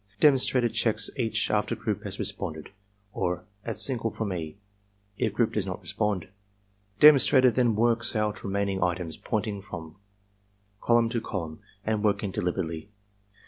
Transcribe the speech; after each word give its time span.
Demonstrator 0.19 0.67
checks 0.69 1.11
each 1.15 1.51
after 1.51 1.75
group 1.75 2.03
has 2.05 2.17
responded, 2.17 2.71
or 3.13 3.43
at 3.63 3.77
signal 3.77 4.09
from 4.09 4.33
E. 4.33 4.57
if 5.19 5.31
group 5.31 5.53
does 5.53 5.67
not 5.67 5.79
respond. 5.79 6.27
Demonstrator 6.99 7.51
then 7.51 7.75
works 7.75 8.15
out 8.15 8.43
remaining 8.43 8.81
items, 8.81 9.15
pointing 9.15 9.61
from 9.61 9.95
column 10.81 11.07
to 11.09 11.21
column 11.21 11.59
and 11.85 12.03
working 12.03 12.31
deliberately. 12.31 12.89